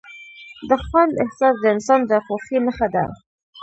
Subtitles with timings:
[0.69, 3.05] د خوند احساس د انسان د خوښۍ نښه ده.